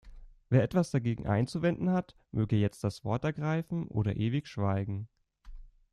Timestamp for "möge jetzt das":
2.31-3.03